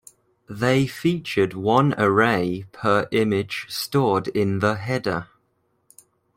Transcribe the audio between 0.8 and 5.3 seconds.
featured one array per image stored in the header.